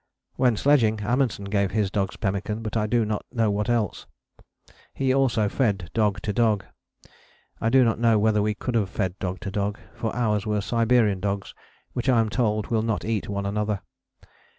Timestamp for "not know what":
3.05-3.69